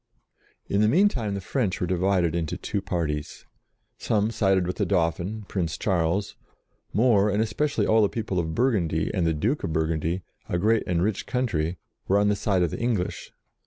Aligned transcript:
In 0.65 0.81
the 0.81 0.87
meantime 0.87 1.35
the 1.35 1.41
French 1.41 1.79
were 1.79 1.85
divided 1.85 2.33
into 2.33 2.57
two 2.57 2.81
parties. 2.81 3.45
Some 3.99 4.31
sided 4.31 4.65
with 4.65 4.77
the 4.77 4.85
Dauphin, 4.87 5.43
Prince 5.47 5.77
Charles; 5.77 6.35
more, 6.91 7.29
and 7.29 7.39
especi 7.39 7.77
ally 7.77 7.87
all 7.87 8.01
the 8.01 8.09
people 8.09 8.39
of 8.39 8.55
Burgundy, 8.55 9.11
and 9.13 9.27
the 9.27 9.33
Duke 9.35 9.63
of 9.63 9.73
Burgundy, 9.73 10.23
a 10.49 10.57
great 10.57 10.81
and 10.87 11.03
rich 11.03 11.27
country, 11.27 11.77
were 12.07 12.17
on 12.17 12.29
the 12.29 12.35
side 12.35 12.63
of 12.63 12.71
the 12.71 12.79
English. 12.79 13.31